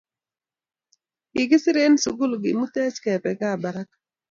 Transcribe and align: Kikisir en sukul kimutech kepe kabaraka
Kikisir 1.31 1.75
en 1.85 1.95
sukul 2.03 2.31
kimutech 2.43 2.95
kepe 3.03 3.31
kabaraka 3.39 3.95